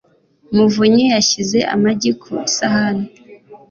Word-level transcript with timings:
muvunyi 0.55 1.05
yashyize 1.13 1.59
amagi 1.73 2.11
ku 2.21 2.27
isahani. 2.47 3.05